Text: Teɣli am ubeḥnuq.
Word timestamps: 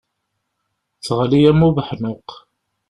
Teɣli 1.05 1.39
am 1.49 1.61
ubeḥnuq. 1.67 2.29